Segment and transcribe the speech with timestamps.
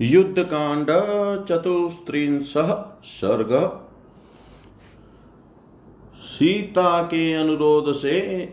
[0.00, 0.86] युद्धकांड
[1.44, 2.54] चतुस्त्रिंश
[3.04, 3.80] सर्ग।
[6.22, 8.46] सीता के अनुरोध से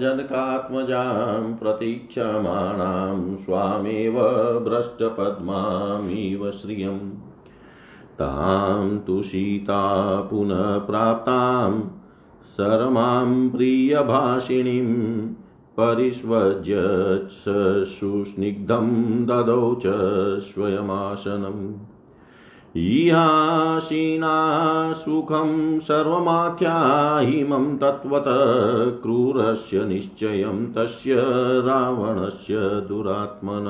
[0.00, 4.14] जनकात्मजां प्रतीक्षमाणां स्वामेव
[4.68, 7.10] भ्रष्टपद्मामिव श्रियम्
[8.18, 9.82] तां तु सीता
[10.20, 11.80] पुनः प्राप्तां
[12.56, 15.18] शरमां प्रियभाषिणीं
[15.80, 16.74] परिष्वज्य
[17.86, 18.88] सुस्निग्धं
[19.26, 19.82] ददौ च
[20.40, 21.91] स्वयमासनम्।
[22.76, 28.24] इहासीना सुखं सर्वमाख्याहिमं तत्त्वत
[29.02, 31.16] क्रूरस्य निश्चयं तस्य
[31.60, 33.66] रावणस्य दुरात्मन।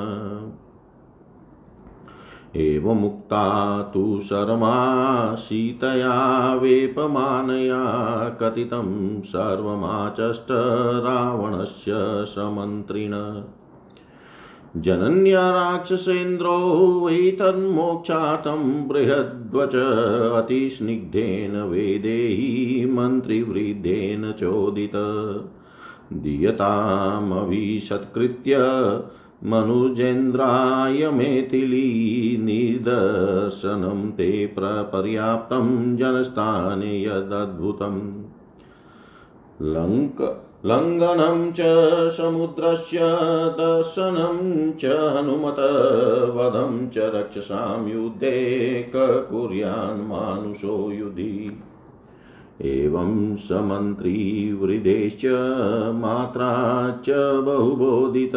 [2.55, 10.47] एवमुक्ता तु शर्मा सीतया वेपमानया कथितं सर्वमाचष्ट
[11.03, 13.43] रावणस्य समन्त्रिण।
[14.77, 19.75] जनन्या राक्षसेन्द्रो वै तन्मोक्षार्थं बृहद्वच
[20.33, 24.91] अतिस्निग्धेन वेदेहि मन्त्रिवृद्धेन चोदित।
[26.13, 28.57] दीयतामभिषत्कृत्य
[29.43, 38.23] मनुजेन्द्राय मेथिली निदर्शनं ते प्रपर्याप्तं जनस्थाने यदद्भुतम्।
[39.61, 41.61] लङ्क लङ्घनं च
[42.09, 42.99] समुद्रस्य
[43.53, 45.55] दर्शनं च हनुमत
[46.35, 51.63] वधं च रक्षसां युद्धे कुर्यान् मानुषो युधि।
[52.61, 55.21] एवं समन्त्रीवृदेश्च
[55.95, 58.31] मात्रा च बहुबोधित,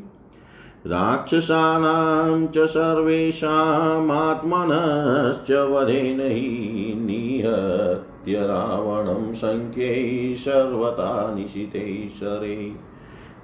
[0.88, 12.76] राक्षसानां च सर्वेषामात्मनश्च वधेन हि निहत्य रावणं सङ्ख्यै सर्वथा निशिते शरे।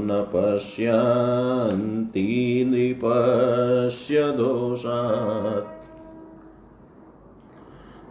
[0.00, 2.24] न पश्यन्ति
[2.68, 5.70] नृपस्य दोषात्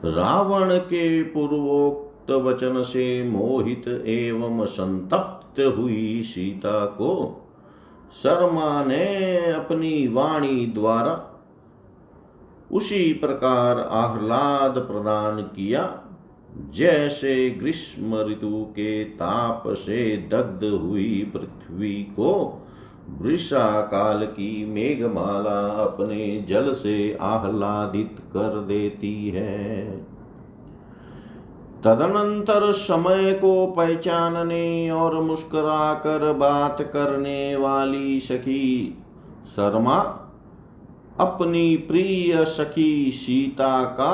[0.05, 7.39] रावण के पूर्वोक्त वचन से मोहित एवं संतप्त हुई सीता को
[8.23, 11.29] शर्मा ने अपनी वाणी द्वारा
[12.73, 15.99] उसी प्रकार आह्लाद प्रदान किया,
[16.69, 22.59] जैसे ग्रीष्म ऋतु के ताप से दग्ध हुई पृथ्वी को
[23.21, 29.91] वृषा काल की मेघमाला अपने जल से आह्लादित कर देती है।
[31.81, 38.97] तदनंतर समय को पहचानने और मुस्कुराकर बात करने वाली सखी
[39.55, 40.22] शर्मा
[41.19, 44.13] अपनी प्रिय सखी सीता का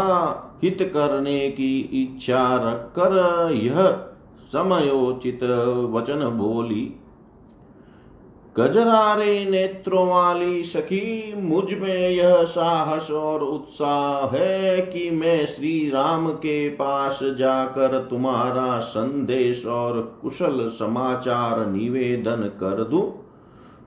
[0.63, 4.05] हित करने की इच्छा रखकर यह
[4.51, 5.43] समयोचित
[5.93, 6.95] वचन बोली।
[8.57, 16.69] गजरारे नेत्रों वाली सखी, मुझमें यह साहस और उत्साह है कि मैं श्री राम के
[16.69, 23.18] पास जाकर तुम्हारा संदेश और कुशल समाचार निवेदन कर दूँ।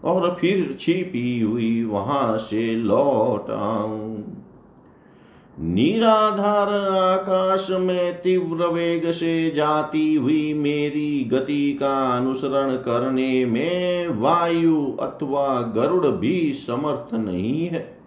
[0.04, 4.38] और फिर छिपी हुई वहाँ से लौट आऊँ।
[5.58, 6.69] निराधार
[6.99, 15.62] आकाश में तीव्र वेग से जाती हुई मेरी गति का अनुसरण करने में वायु अथवा
[15.62, 17.99] गरुड़ भी समर्थ नहीं है।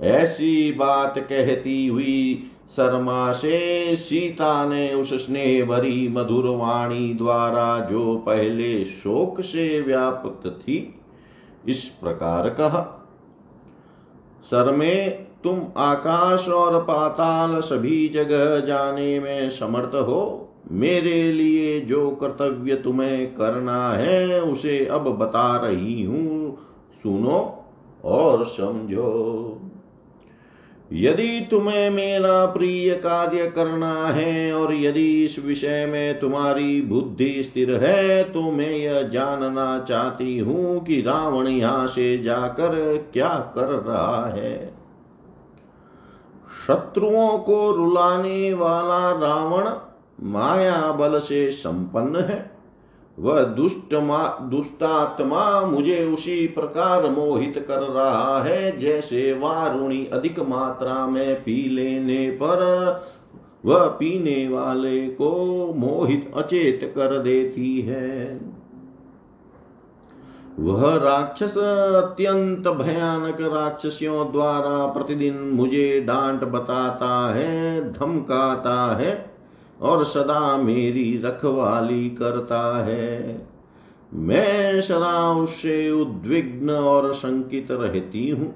[0.00, 8.16] ऐसी बात कहती हुई शर्मा से सीता ने उस स्नेह भरी मधुर वाणी द्वारा जो
[8.16, 11.00] पहले शोक से व्याप्त थी,
[11.68, 13.00] इस प्रकार कहा
[14.44, 22.10] सर में तुम आकाश और पाताल सभी जगह जाने में समर्थ हो। मेरे लिए जो
[22.10, 26.56] कर्तव्य तुम्हें करना है, उसे अब बता रही हूँ।
[27.02, 27.64] सुनो
[28.04, 29.60] और समझो।
[30.92, 37.74] यदि तुम्हें मेरा प्रिय कार्य करना है और यदि इस विषय में तुम्हारी बुद्धि स्थिर
[37.84, 42.76] है तो मैं यह जानना चाहती हूँ कि रावण यहाँ से जाकर
[43.12, 44.74] क्या कर रहा है।
[46.66, 49.70] शत्रुओं को रुलाने वाला रावण
[50.30, 52.53] माया बल से संपन्न है।
[53.18, 53.94] वह दुष्ट
[54.50, 62.30] दुष्टात्मा मुझे उसी प्रकार मोहित कर रहा है, जैसे वारुणी अधिक मात्रा में पी लेने
[62.30, 62.62] पर
[63.64, 65.32] वह पीने वाले को
[65.76, 68.40] मोहित अचेत कर देती है।
[70.60, 71.58] वह राक्षस
[72.04, 79.33] अत्यंत भयानक राक्षसियों द्वारा प्रतिदिन मुझे डांट बताता है, धमकाता है।
[79.80, 83.46] और सदा मेरी रखवाली करता है।
[84.14, 88.54] मैं सदा उससे उद्विग्न और शंकित रहती हूँ।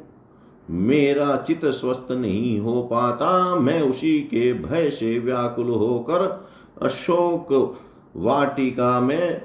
[0.70, 6.48] मेरा चित स्वस्थ नहीं हो पाता। मैं उसी के भय से व्याकुल होकर
[6.82, 7.78] अशोक
[8.16, 9.42] वाटिका में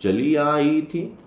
[0.00, 1.18] चली आई थी।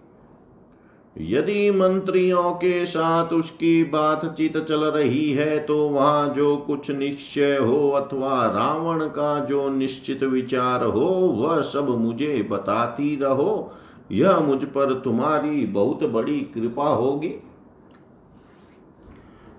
[1.22, 7.90] यदि मंत्रियों के साथ उसकी बातचीत चल रही है तो वहाँ जो कुछ निश्चय हो
[7.90, 13.72] अथवा रावण का जो निश्चित विचार हो, वह सब मुझे बताती रहो।
[14.12, 17.49] यह मुझ पर तुम्हारी बहुत बड़ी कृपा होगी।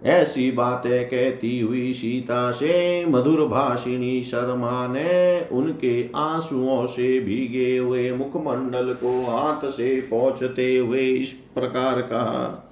[0.03, 8.11] ऐसी बातें कहती हुई सीता से मधुर भाषिणी शर्मा ने उनके आंसुओं से भीगे हुए
[8.13, 12.67] मुखमंडल को हाथ से पहुँचते हुए इस प्रकार कहा,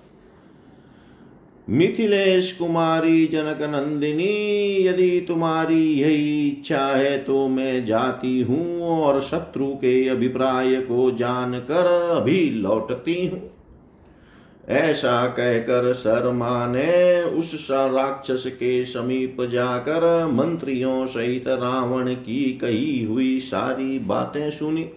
[1.69, 9.67] मिथिलेश कुमारी जनक नंदिनी, यदि तुम्हारी यही इच्छा है तो मैं जाती हूँ और शत्रु
[9.75, 13.41] के अभिप्राय को जानकर अभी लौटती हूँ।
[14.69, 23.41] ऐसा कहकर शर्मा ने उस राक्षस के समीप जाकर मंत्रियों सहित रावण की कही हुई
[23.41, 24.89] सारी बातें सुनी।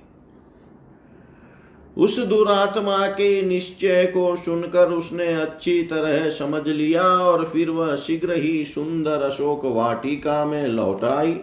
[1.97, 8.33] उस दुरात्मा के निश्चय को सुनकर उसने अच्छी तरह समझ लिया और फिर वह शीघ्र
[8.33, 11.39] ही सुंदर अशोक वाटिका में लौट आई।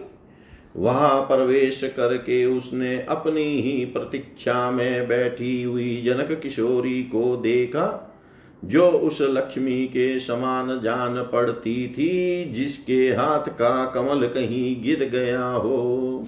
[0.77, 8.08] वहाँ प्रवेश करके उसने अपनी ही प्रतीक्षा में बैठी हुई जनक किशोरी को देखा।
[8.65, 15.49] जो उस लक्ष्मी के समान जान पड़ती थी, जिसके हाथ का कमल कहीं गिर गया
[15.49, 16.25] हो।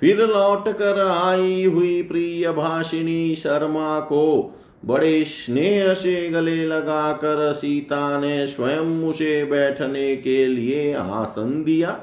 [0.00, 8.20] फिर लौट कर आई हुई प्रिय भाषिणी शर्मा को बड़े स्नेह से गले लगाकर सीता
[8.20, 12.00] ने स्वयं उसे बैठने के लिए आसन दिया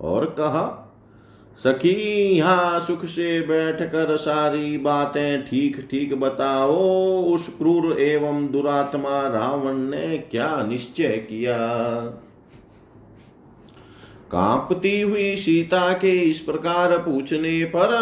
[0.00, 0.81] और कहा
[1.58, 1.90] सखी,
[2.36, 6.76] यहाँ सुख से बैठकर सारी बातें ठीक ठीक बताओ।
[7.24, 11.58] उस क्रूर एवं दुरात्मा रावण ने क्या निश्चय किया?
[14.30, 17.92] कांपती हुई सीता के इस प्रकार पूछने पर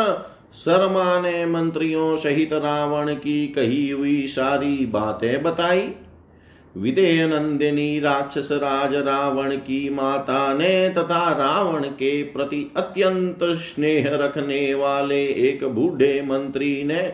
[0.55, 5.93] शर्मा ने मंत्रियों सहित रावण की कही हुई सारी बातें बताई।
[6.77, 14.75] विदेह नंदिनी राक्षस राज रावण की माता ने तथा रावण के प्रति अत्यंत स्नेह रखने
[14.75, 17.13] वाले एक बूढ़े मंत्री ने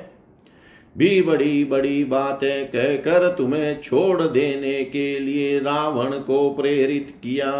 [0.96, 7.50] भी बड़ी बड़ी बातें कहकर तुम्हें छोड़ देने के लिए रावण को प्रेरित किया।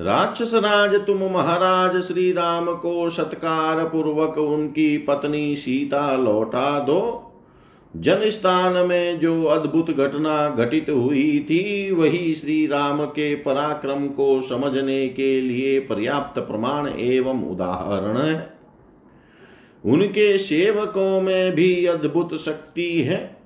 [0.00, 7.00] राक्षस राज तुम महाराज श्री राम को सत्कार पूर्वक उनकी पत्नी सीता लौटा दो।
[7.96, 14.40] जन स्थान में जो अद्भुत घटना घटित हुई थी, वही श्री राम के पराक्रम को
[14.40, 18.52] समझने के लिए पर्याप्त प्रमाण एवं उदाहरण है।
[19.84, 23.40] उनके सेवकों में भी अद्भुत शक्ति है।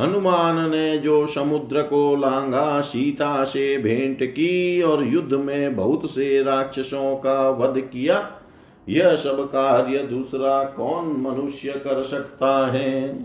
[0.00, 6.42] हनुमान ने जो समुद्र को लांगा सीता से भेंट की और युद्ध में बहुत से
[6.42, 8.30] राक्षसों का वध किया,
[8.88, 13.18] यह सब कार्य दूसरा कौन मनुष्य कर सकता है?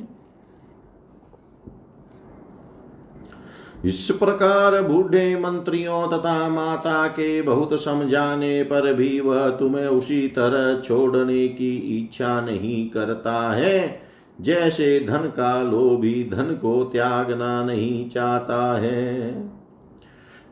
[3.85, 10.81] इस प्रकार बूढ़े मंत्रियों तथा माता के बहुत समझाने पर भी वह तुम्हें उसी तरह
[10.81, 14.01] छोड़ने की इच्छा नहीं करता है।
[14.41, 19.51] जैसे धन का लोभी धन को त्यागना नहीं चाहता है।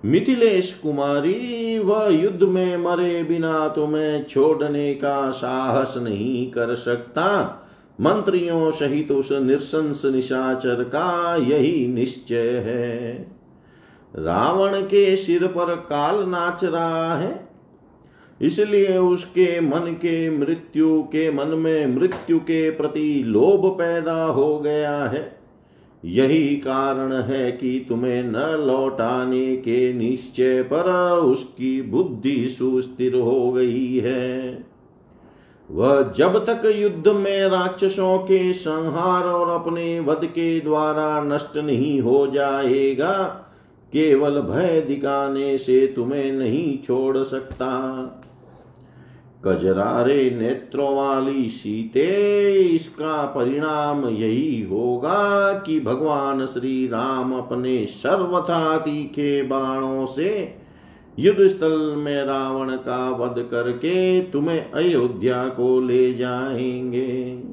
[0.06, 7.59] मिथिलेश कुमारी, वह युद्ध में मरे बिना तुम्हें छोड़ने का साहस नहीं कर सकता।
[8.00, 13.14] मंत्रियों सहित उस निशंस निशाचर का यही निश्चय है।
[14.14, 17.34] रावण के सिर पर काल नाच रहा है,
[18.42, 24.98] इसलिए उसके मन के मृत्यु के मन में मृत्यु के प्रति लोभ पैदा हो गया
[25.04, 25.40] है।
[26.04, 33.98] यही कारण है कि तुम्हें न लौटाने के निश्चय पर उसकी बुद्धि सुस्थिर हो गई
[33.98, 34.69] है।
[35.72, 42.02] वह जब तक युद्ध में राक्षसों के संहार और अपने वध के द्वारा नष्ट नहीं
[42.02, 43.12] हो जाएगा,
[43.94, 47.70] केवल भय दिखाने से तुम्हें नहीं छोड़ सकता।
[49.46, 52.08] कजरारे नेत्रों वाली सीते,
[52.52, 60.56] इसका परिणाम यही होगा कि भगवान श्री राम अपने सर्वथा तीखे बाणों से
[61.20, 67.44] युद्ध स्थल में रावण का वध करके तुम्हें अयोध्या को ले जाएँगे।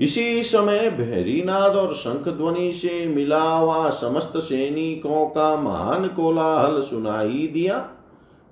[0.00, 7.50] इसी समय भैरीनाद और शंख ध्वनि से मिला हुआ समस्त सैनिकों का महान कोलाहल सुनाई
[7.52, 7.90] दिया,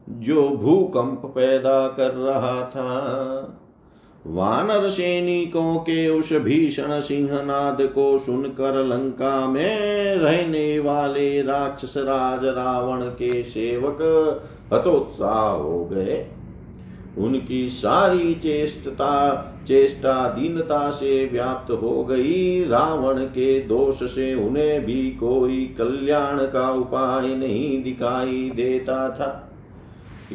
[0.09, 3.57] जो भूकंप पैदा कर रहा था।
[4.27, 13.03] वानर सैनिकों के उस भीषण सिंहनाद को सुनकर लंका में रहने वाले राक्षस राज रावण
[13.03, 13.99] के सेवक
[14.73, 16.27] हतोत्साह हो गए।
[17.19, 25.11] उनकी सारी चेष्टता चेष्टा दीनता से व्याप्त हो गई। रावण के दोष से उन्हें भी
[25.11, 29.50] कोई कल्याण का उपाय नहीं दिखाई देता था।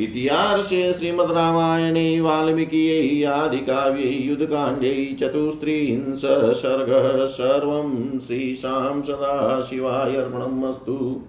[0.01, 6.21] इतिहासे श्रीमद्रामायणे वाल्मीकियै आदिकाव्ये युद्धकाण्डे चतुस्त्रिंश
[6.61, 11.21] सर्गः सर्वं श्रीशां सदाशिवाय अर्पणमस्तु।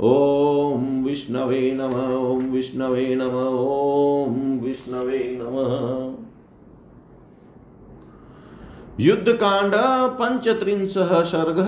[0.00, 1.94] ॐ विष्णवे नम,
[2.26, 5.74] ॐ विष्णवे नम, ॐ विष्णवे नमः।
[9.00, 9.74] युद्धकांड
[10.20, 10.94] पंचत्रिंश
[11.32, 11.58] सर्ग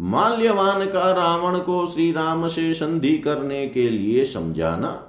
[0.00, 5.02] माल्यवान का रावण को श्री राम से संधि करने के लिए समझाना।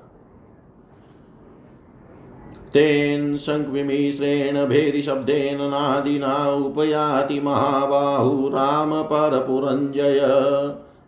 [2.74, 10.20] तेन शङ्खविमिश्रेण भेरिशब्देन नादिना उपयाति महाबाहु राम परपुरञ्जय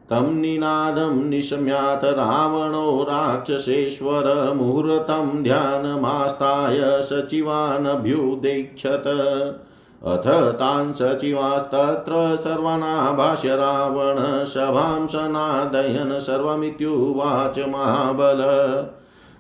[0.10, 9.04] तं निनादं निशम्यात रावणो राक्षसेश्वर मुहूर्तं ध्यानमास्ताय सचिवानभ्युदेक्षत।
[10.06, 18.44] अथ तान् सचिवास्तत्र सर्वनाभाष्य रावण सभां सनादयन् सर्वमित्युवाच महाबल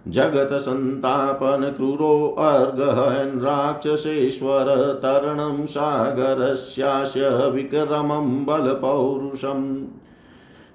[0.07, 9.85] जगत्सन्तापन क्रूरोऽर्गहन् राक्षसेश्वर तरणं सागरस्यास्य विक्रमं बलपौरुषम्।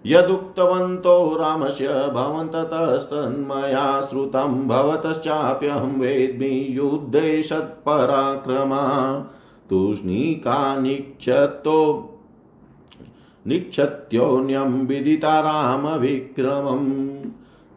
[0.07, 9.25] यदुक्तवन्तो रामस्य भवन्ततस्तन्मया श्रुतं भवतश्चाप्यहं वेद्मि युद्धे सत्पराक्रमा।
[9.71, 12.09] तूष्णीका निक्षतो,
[13.47, 17.13] निक्षत्योऽन्यं विदिता रामविक्रमम्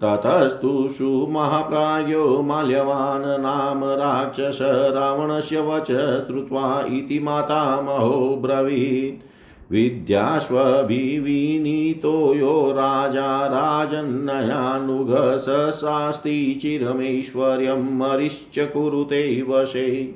[0.04, 9.26] ततस्तु सुमहाप्रायो माल्यवान् नाम राक्षस रावणस्य वच श्रुत्वा इति मातामहो ब्रवीत्।
[9.72, 20.16] विद्याश्वभिविनीतो यो राजा राजन्नयानुग स शास्ति चिरमेश्वर्यं मरिश्च कुरुते वशे।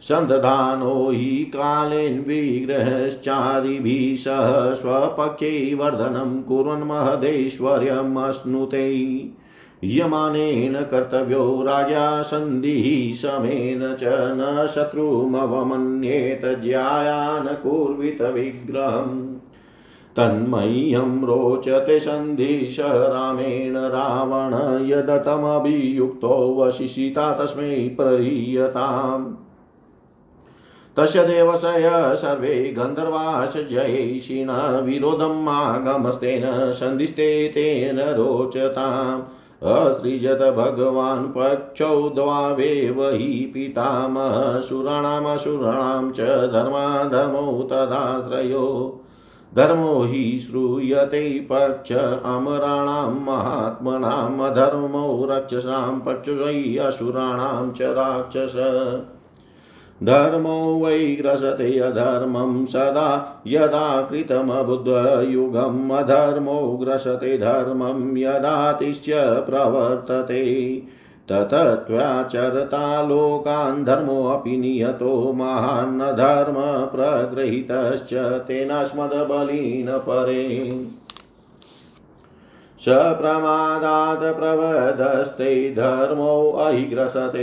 [0.00, 8.94] सन्दधानो हि कालेन विग्रहश्चादिभिः सह स्वपक्षे वर्धनं कुर्वन् महदेश्वर्यम् अश्नुते।
[9.84, 19.34] यमानेन कर्तव्यो राजा सन्धिः समेन च न शत्रुमवमन्येत ज्यायान् कुर्वित विग्रहम्।
[20.16, 24.54] तन्मह्यं रोचते सन्धिश रामेण रावण
[24.86, 29.49] यदतमभियुक्तो वशिषिता तस्मै प्रहीयताम्
[30.96, 39.22] तस्य देवशय सर्वे गन्धर्वाश जयैषिण विरोधम् आगमस्तेन सन्धिस्ते तेन रोचताम्।
[39.64, 49.00] असृजत भगवान् पक्षौ द्वावेव हि पितामहसुराणामसुराणां च धर्माधर्मौ तदाश्रयो।
[49.54, 51.92] धर्मो हि श्रूयते पक्ष
[52.24, 58.54] अमराणां महात्मनाम् अधर्मौ रक्षसां पक्षै असुराणां च राक्षस।
[60.04, 69.06] धर्मो वै ग्रसते अधर्मं सदा यदा कृतमबुद्धयुगम्। अधर्मो ग्रसते धर्मं यदातिश्च
[69.50, 70.74] प्रवर्तते।
[71.28, 76.54] ततत्त्वाचरता लोकान् धर्मोऽपि नियतो महान्। धर्म
[76.86, 78.10] प्रगृहीतश्च
[79.90, 80.72] परे
[82.84, 87.42] सप्रमादात् प्रवदस्ते धर्मो अहिग्रसते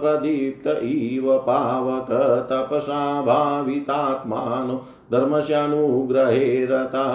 [0.00, 2.06] प्रदीप्त इव पावक
[2.50, 7.06] तपसा भावितात्मानो धर्मस्यानुग्रहे रता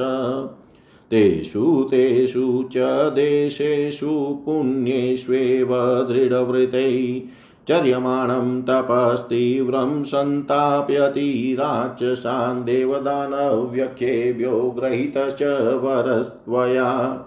[1.12, 5.70] तेषु तेषु च देशेषु पुण्येष्वेव
[6.12, 7.24] दृढवृतै
[7.68, 15.44] चर्यमाणं तपस्तीव्रं सन्ताप्यतिराक्षसान् देवदानव्यख्येभ्यो गृहीतश्च
[15.84, 17.18] वरस्त्वया।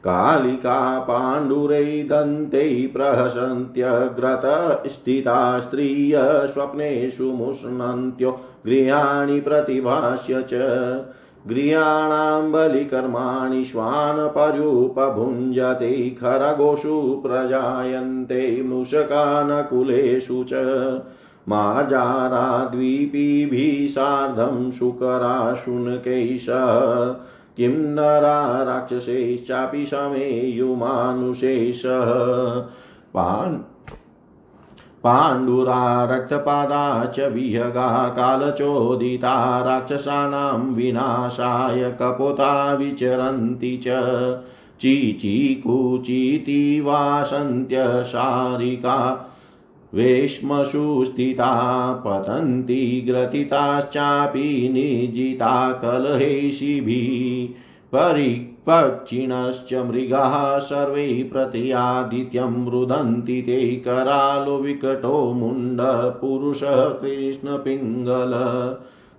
[0.07, 10.51] कालिका पाण्डुरै दन्ते प्रहसन्त्यग्रत स्थिता स्त्रिय स्वप्नेषु मुष्णन्त्यो गृहाणि प्रतिभाष्य च।
[11.47, 20.53] गृहाणां बलिकर्माणि श्वानपर्युपभुञ्जते खरगोषु प्रजायन्ते मूषकानकुलेषु च।
[21.49, 27.15] मार्जाराद्वीपीभिः सार्धं शुकराशुनकैषः।
[27.59, 32.11] किं नरा राक्षसैश्चापि समेयुमानुषेशः
[33.13, 33.57] पान्
[35.03, 43.87] पाण्डुरा रक्तपादा च विहगा कालचोदिता राक्षसानां विनाशाय कपोता विचरन्ति च।
[44.79, 49.25] चीचीकुचीति वासन्त्यशारिका
[49.93, 57.38] वेश्मसु स्थिता पतन्ति ग्रथिताश्चापि निर्जिता कलहेशिभिः।
[57.95, 68.33] परि पक्षिणश्च मृगाः सर्वे प्रत्यादित्यं रुदन्ति ते करालो विकटो मुण्डपुरुषः कृष्णपिङ्गल।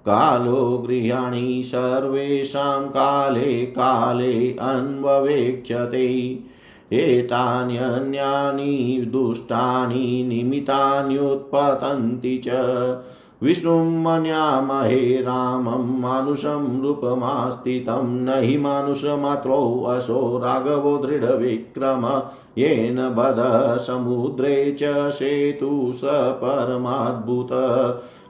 [0.06, 6.38] कालो गृहाणि सर्वेषां काले काले अन्ववेक्षते।
[6.92, 12.48] एतान्यन्यानि दुष्टानि निमितान्युत्पतन्ति च।
[13.42, 22.22] विष्णुं मन्यामहे रामं मानुषं रूपमास्थितं न हि मानुषमात्रोऽसो राघवो दृढविक्रम,
[22.58, 27.48] येन बध समुद्रे च सेतु स परमाद्भुत।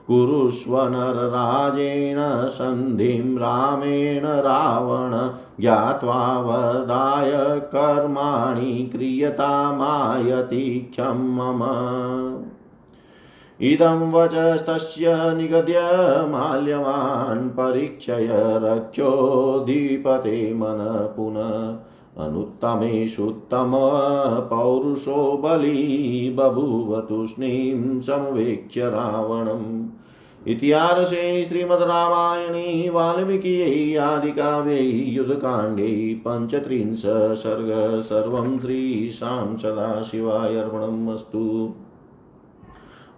[0.09, 11.61] कुरुष्व नरराजेन सन्धिं रामेण रावण, ज्ञात्वा वदाय कर्माणि क्रियतामायतिख्यं मम।
[13.63, 15.75] इदं वचस्तस्य निगद्य
[16.29, 18.29] माल्यवान् परीक्षय
[18.63, 20.79] रक्षोऽधिपते मन
[21.17, 21.79] पुनः।
[22.25, 23.73] अनुत्तमेषुत्तम
[25.37, 29.87] बली बभूव तूष्णीं समवेक्ष्य रावणम्।
[30.47, 37.03] इतिहासे श्रीमद्रामायणे वाल्मीकियै आदिकाव्यै युद्धकाण्डे पञ्चत्रिंश
[38.61, 40.57] श्रीशां सदाशिवाय
[41.15, 41.75] अस्तु।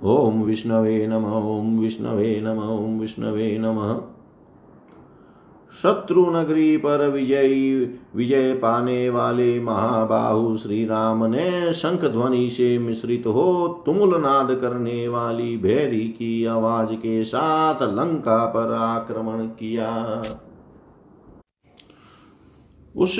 [0.05, 4.01] ओम विष्णवे नम, ओम विष्णवे नम, ओम विष्णवे नमः।
[5.83, 13.27] शत्रु नगरी पर विजयी, विजय पाने वाले महाबाहु श्री राम ने शंख ध्वनि से मिश्रित
[13.27, 20.23] हो तुमुल नाद करने वाली भैरी की आवाज़ के साथ लंका पर आक्रमण किया।
[22.97, 23.17] उस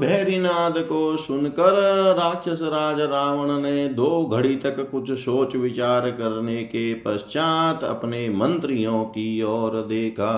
[0.00, 1.72] भैरीनाद को सुनकर
[2.16, 9.04] राक्षस राज रावण ने दो घड़ी तक कुछ सोच विचार करने के पश्चात अपने मंत्रियों
[9.04, 10.34] की ओर देखा।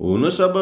[0.00, 0.54] उन सब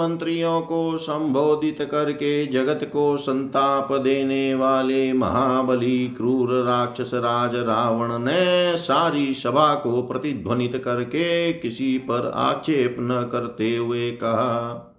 [0.00, 8.76] मंत्रियों को संबोधित करके जगत को संताप देने वाले महाबली क्रूर राक्षस राज रावण ने
[8.76, 14.92] सारी सभा को प्रतिध्वनित करके किसी पर आक्षेप न करते हुए कहा।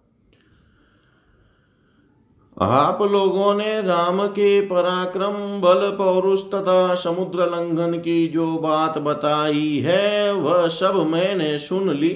[2.57, 9.77] आप लोगों ने राम के पराक्रम बल पौरुष तथा समुद्र लंघन की जो बात बताई
[9.77, 12.09] है, वह सब मैंने सुन ली।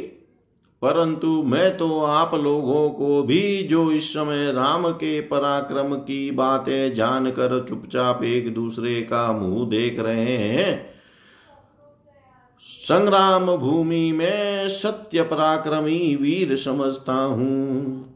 [0.81, 6.93] परंतु मैं तो आप लोगों को भी जो इस समय राम के पराक्रम की बातें
[6.93, 10.85] जानकर चुपचाप एक दूसरे का मुँह देख रहे हैं,
[12.65, 18.10] संग्राम भूमि में सत्य पराक्रमी वीर समझता हूँ।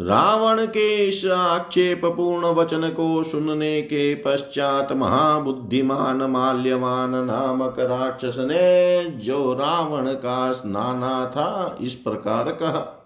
[0.00, 9.04] रावण के इस आक्षेप पूर्ण वचन को सुनने के पश्चात महाबुद्धिमान माल्यवान नामक राक्षस ने
[9.04, 12.98] जो रावण का स्नाना था, इस प्रकार कहा,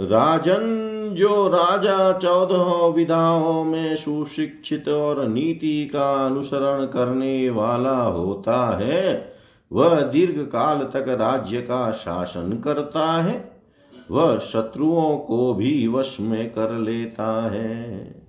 [0.00, 9.32] राजन, जो राजा चौदह विधाओं में सुशिक्षित और नीति का अनुसरण करने वाला होता है,
[9.72, 13.51] वह दीर्घ काल तक राज्य का शासन करता है।
[14.10, 18.22] वह शत्रुओं को भी वश में कर लेता है।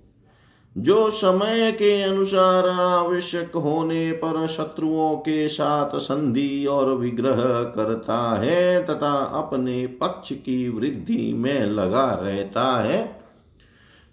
[0.78, 8.84] जो समय के अनुसार आवश्यक होने पर शत्रुओं के साथ संधि और विग्रह करता है
[8.86, 13.20] तथा अपने पक्ष की वृद्धि में लगा रहता है,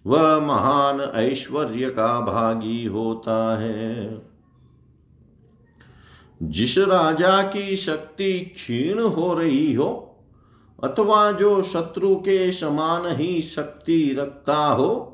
[0.07, 4.21] वह महान ऐश्वर्य का भागी होता है।
[6.43, 10.07] जिस राजा की शक्ति क्षीण हो रही हो
[10.83, 15.07] अथवा जो शत्रु के समान ही शक्ति रखता हो,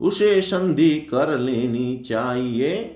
[0.00, 2.94] उसे संधि कर लेनी चाहिए।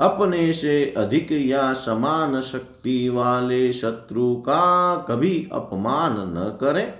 [0.00, 6.94] अपने से अधिक या समान शक्ति वाले शत्रु का कभी अपमान न करें।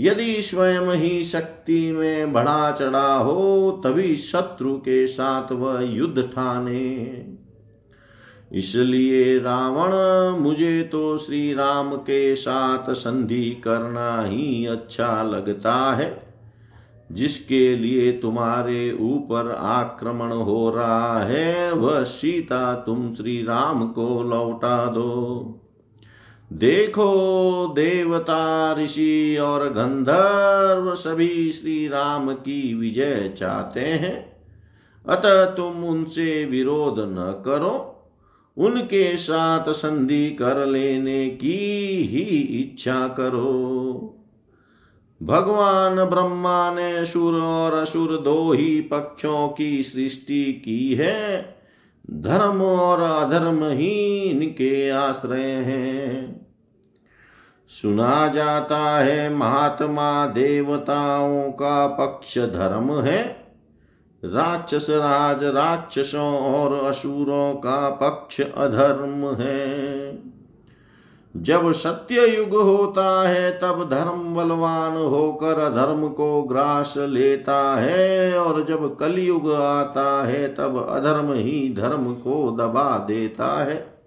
[0.00, 6.86] यदि स्वयं ही शक्ति में बढ़ा चढ़ा हो, तभी शत्रु के साथ वह युद्ध ठाने
[8.52, 9.92] इसलिए रावण,
[10.40, 16.30] मुझे तो श्री राम के साथ संधि करना ही अच्छा लगता है।
[17.12, 24.86] जिसके लिए तुम्हारे ऊपर आक्रमण हो रहा है, वह सीता तुम श्री राम को लौटा
[24.86, 25.46] दो।
[26.52, 34.36] देखो देवता, ऋषि और गंधर्व, सभी श्री राम की विजय चाहते हैं।
[35.08, 37.89] अतः तुम उनसे विरोध न करो।
[38.56, 41.58] उनके साथ संधि कर लेने की
[42.10, 44.16] ही इच्छा करो।
[45.22, 51.56] भगवान ब्रह्मा ने सुर और असुर दो ही पक्षों की सृष्टि की है।
[52.10, 56.46] धर्म और अधर्म ही इनके आश्रय हैं।
[57.68, 63.39] सुना जाता है महात्मा देवताओं का पक्ष धर्म है।
[64.24, 70.18] राक्षस राज राक्षसों और असुरों का पक्ष अधर्म है।
[71.36, 78.64] जब सत्य युग होता है, तब धर्म बलवान होकर अधर्म को ग्रास लेता है और
[78.64, 83.99] जब कलयुग आता है, तब अधर्म ही धर्म को दबा देता है।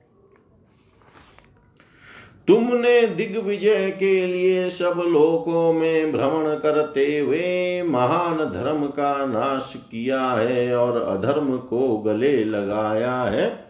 [2.47, 10.21] तुमने दिग्विजय के लिए सब लोकों में भ्रमण करते हुए महान धर्म का नाश किया
[10.21, 13.65] है और अधर्म को गले लगाया है।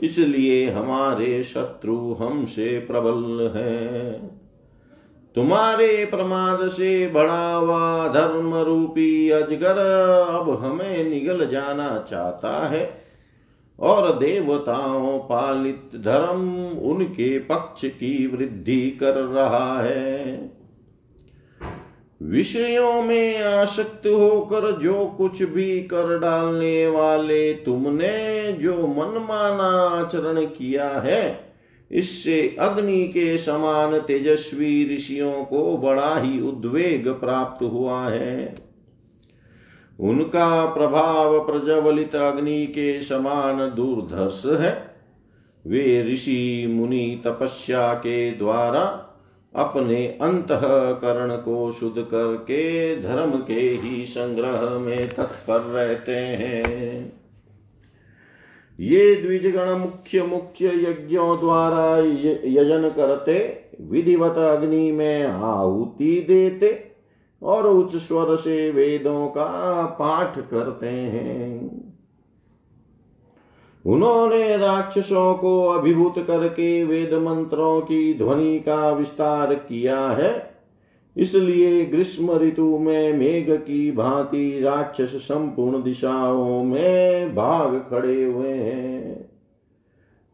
[0.00, 4.12] इसलिए हमारे शत्रु हमसे प्रबल है।
[5.34, 9.78] तुम्हारे प्रमाद से बड़ा हुआ धर्म रूपी अजगर
[10.30, 12.99] अब हमें निगल जाना चाहता है।
[13.80, 20.60] और देवताओं पालित धर्म उनके पक्ष की वृद्धि कर रहा है।
[22.22, 30.88] विषयों में आसक्त होकर जो कुछ भी कर डालने वाले तुमने जो मनमाना आचरण किया
[30.88, 31.50] है,
[31.90, 38.69] इससे अग्नि के समान तेजस्वी ऋषियों को बड़ा ही उद्वेग प्राप्त हुआ है।
[40.00, 44.90] उनका प्रभाव प्रज्वलित अग्नि के समान दूरधर्ष है।
[45.66, 49.06] वे ऋषि मुनि तपस्या के द्वारा
[49.54, 57.12] अपने अंतकरण को शुद्ध करके धर्म के ही संग्रह में तत्पर रहते हैं।
[58.80, 61.98] ये द्विजगण मुख्य मुख्य यज्ञों द्वारा
[62.44, 66.89] यजन करते, विधिवत अग्नि में आहुति देते
[67.42, 71.70] और उच्च स्वर से वेदों का पाठ करते हैं।
[73.86, 80.50] उन्होंने राक्षसों को अभिभूत करके वेद मंत्रों की ध्वनि का विस्तार किया है।
[81.16, 89.30] इसलिए ग्रीष्म ऋतु में मेघ की भांति राक्षस संपूर्ण दिशाओं में भाग खड़े हुए हैं।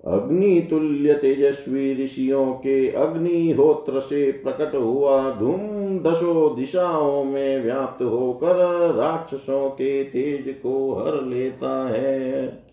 [0.04, 5.75] अग्नि तुल्य तेजस्वी ऋषियों के अग्निहोत्र से प्रकट हुआ धूम
[6.06, 8.56] दशो दिशाओं में व्याप्त होकर
[8.96, 12.66] राक्षसों के तेज को हर लेता है।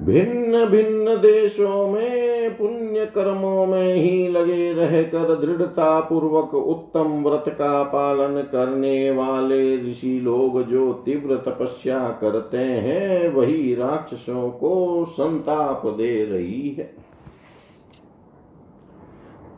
[0.00, 7.82] भिन्न भिन्न देशों में, पुण्य कर्मों में ही लगे रहकर दृढ़ता पूर्वक उत्तम व्रत का
[7.82, 16.24] पालन करने वाले ऋषि लोग जो तीव्र तपस्या करते हैं, वही राक्षसों को संताप दे
[16.24, 17.11] रही है।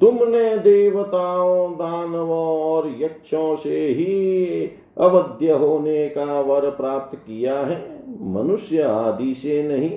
[0.00, 8.02] तुमने देवताओं, दानवों और यक्षों से ही अवध्य होने का वर प्राप्त किया है।
[8.32, 9.90] मनुष्य आदि से नहीं,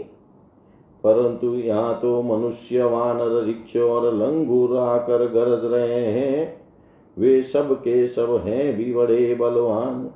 [1.03, 6.61] परंतु यहाँ तो मनुष्य, वानर, रिक्ष और लंगूर आकर गरज रहे हैं।
[7.17, 10.09] वे सब के सब हैं भी बड़े बलवान।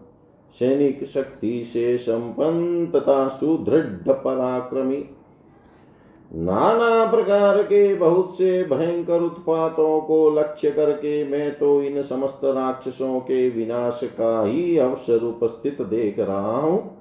[0.55, 5.03] सैनिक शक्ति से संपन्न तथा सुदृढ़, पराक्रमी।
[6.35, 13.19] नाना प्रकार के बहुत से भयंकर उत्पातों को लक्ष्य करके मैं तो इन समस्त राक्षसों
[13.19, 16.97] के विनाश का ही अवसर उपस्थित देख रहा हूँ।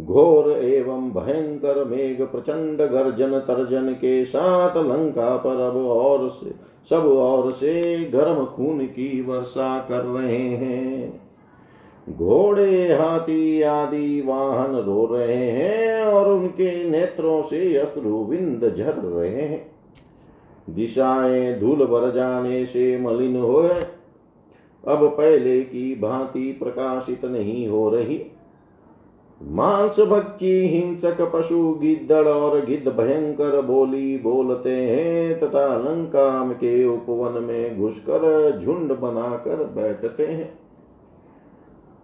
[0.00, 6.54] घोर एवं भयंकर मेघ प्रचंड गर्जन तर्जन के साथ लंका पर अब और से,
[6.90, 11.27] सब और से गर्म खून की वर्षा कर रहे हैं।
[12.16, 19.70] घोड़े, हाथी आदि वाहन रो रहे हैं और उनके नेत्रों से अश्रुविंद झर रहे हैं।
[20.70, 23.70] दिशाएँ धूल भर जाने से मलिन हो
[24.88, 28.26] अब पहले की भांति प्रकाशित नहीं हो रही।
[29.42, 37.42] मांस भक्षी हिंसक पशु गिद्दड़ और गिद्ध भयंकर बोली बोलते हैं तथा लंका के उपवन
[37.42, 40.67] में घुसकर झुंड बनाकर बैठते हैं।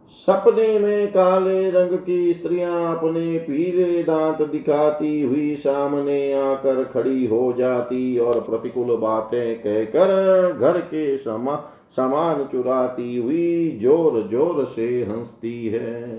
[0.08, 7.52] सपने में काले रंग की स्त्रियाँ अपने पीले दांत दिखाती हुई सामने आकर खड़ी हो
[7.52, 11.56] जाती और प्रतिकूल बातें कहकर घर के समा,
[11.90, 16.18] सामान चुराती हुई ज़ोर ज़ोर से हंसती है।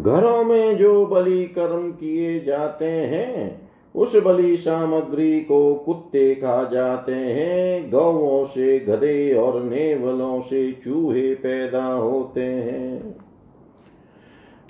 [0.00, 3.65] घरों में जो बलि कर्म किए जाते हैं
[3.96, 11.34] उस बलि सामग्री को कुत्ते खा जाते हैं गौों से गधे और नेवलों से चूहे
[11.34, 13.16] पैदा होते हैं।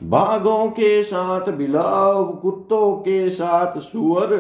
[0.03, 4.37] बाघों के साथ बिलाव, कुत्तों के साथ सुअर,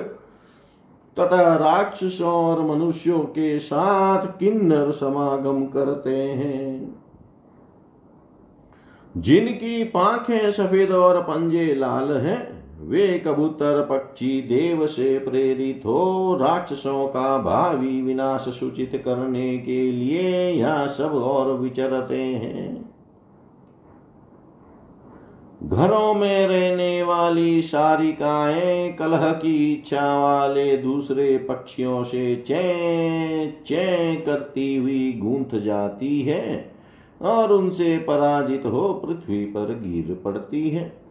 [1.18, 7.02] तथा राक्षसों और मनुष्यों के साथ किन्नर समागम करते हैं।
[9.16, 17.06] जिनकी पांखें सफ़ेद और पंजे लाल हैं वे कबूतर पक्षी देव से प्रेरित हो, राक्षसों
[17.06, 22.86] का भावी विनाश सूचित करने के लिए यह सब और विचरते हैं।
[25.62, 34.76] घरों में रहने वाली सारिकाएँ कलह की इच्छा वाले दूसरे पक्षियों से चै चै करती
[34.76, 36.72] हुई गूंथ जाती है
[37.22, 41.05] और उनसे पराजित हो पृथ्वी पर गिर पड़ती है।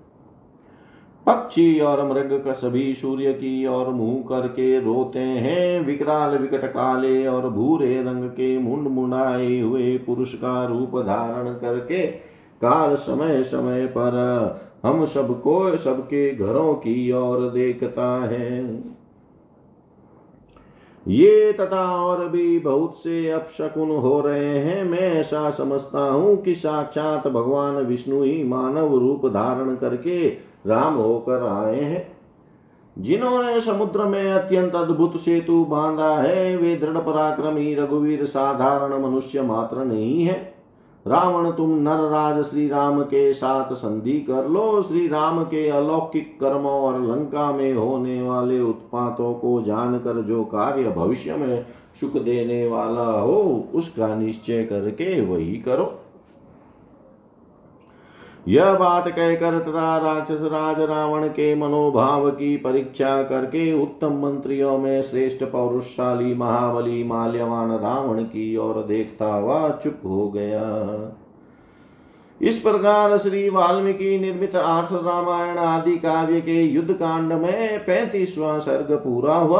[1.28, 7.28] पक्षी और मृग का सभी सूर्य की ओर मुँह करके रोते हैं। विकराल विकट काले
[7.28, 12.06] और भूरे रंग के मुंड मुंडाए हुए पुरुष का रूप धारण करके
[12.62, 14.16] काल समय समय पर
[14.84, 18.84] हम सबको सबके घरों की ओर देखता है।
[21.08, 26.56] ये तथा और भी बहुत से अपशकुन हो रहे हैं। मैं ऐसा समझता हूँ कि
[26.56, 30.30] साक्षात भगवान विष्णु ही मानव रूप धारण करके
[30.68, 32.16] राम होकर आए हैं।
[33.00, 39.78] जिन्होंने समुद्र में अत्यंत अद्भुत सेतु बांधा है, वे दृढ़ पराक्रमी रघुवीर साधारण मनुष्य मात्र
[39.78, 40.56] नहीं है।
[41.08, 46.40] रावण, तुम नर राज श्री राम के साथ संधि कर लो। श्री राम के अलौकिक
[46.42, 51.66] कर्मों और लंका में होने वाले उत्पातों को जानकर जो कार्य भविष्य में
[52.02, 56.00] सुख देने वाला हो, उसका निश्चय करके वही करो।
[58.48, 65.02] यह बात कहकर तथा राक्षस राज रावण के मनोभाव की परीक्षा करके उत्तम मंत्रियों में
[65.02, 71.16] श्रेष्ठ पौरुषशाली महाबली माल्यवान रावण की ओर देखता हुआ चुप हो गया।
[72.42, 78.92] इस प्रकार श्री वाल्मीकि निर्मित आर्ष रामायण आदि काव्य के युद्ध कांड में पैंतीसवां सर्ग
[78.96, 79.60] पूरा हुआ।